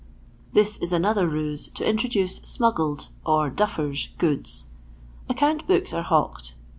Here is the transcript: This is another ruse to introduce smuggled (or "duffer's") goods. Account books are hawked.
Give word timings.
This 0.53 0.79
is 0.81 0.91
another 0.91 1.27
ruse 1.27 1.67
to 1.75 1.87
introduce 1.87 2.37
smuggled 2.37 3.09
(or 3.23 3.51
"duffer's") 3.51 4.07
goods. 4.17 4.65
Account 5.29 5.67
books 5.67 5.93
are 5.93 6.01
hawked. 6.01 6.55